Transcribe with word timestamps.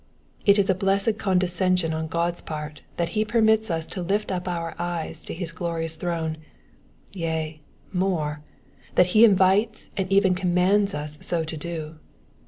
It 0.47 0.57
is 0.57 0.67
a 0.67 0.73
blessed 0.73 1.19
condescension 1.19 1.93
on 1.93 2.09
God^s 2.09 2.43
part 2.43 2.81
that 2.97 3.09
he 3.09 3.23
permits 3.23 3.69
us 3.69 3.85
to 3.93 4.01
lift 4.01 4.31
up 4.31 4.47
our 4.47 4.73
eyes 4.79 5.23
to 5.25 5.33
his 5.35 5.51
glorious 5.51 5.95
high 5.95 5.99
throne; 5.99 6.37
yea, 7.13 7.61
more, 7.93 8.41
that 8.95 9.05
he 9.13 9.23
invites 9.23 9.91
and 9.95 10.11
even 10.11 10.33
commands 10.33 10.95
us 10.95 11.19
so 11.21 11.43
to 11.43 11.55
do. 11.55 11.99